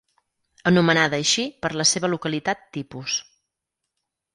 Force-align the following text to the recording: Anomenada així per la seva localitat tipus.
Anomenada 0.71 1.19
així 1.25 1.47
per 1.67 1.73
la 1.83 1.87
seva 1.93 2.13
localitat 2.17 2.67
tipus. 2.79 3.23